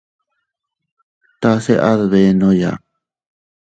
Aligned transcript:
Tase 1.41 1.75
a 1.89 1.91
dbenoya. 2.01 2.71